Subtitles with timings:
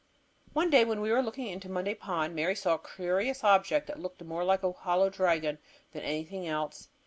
[0.53, 3.99] One day when we were looking into Monday Pond, Mary saw a curious object that
[3.99, 5.59] looked more like a hollow dragon
[5.91, 6.89] than anything else.